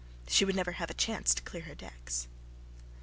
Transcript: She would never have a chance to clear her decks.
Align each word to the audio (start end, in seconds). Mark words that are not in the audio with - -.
She 0.27 0.45
would 0.45 0.55
never 0.55 0.71
have 0.71 0.89
a 0.89 0.95
chance 0.95 1.31
to 1.35 1.43
clear 1.43 1.61
her 1.65 1.75
decks. 1.75 2.25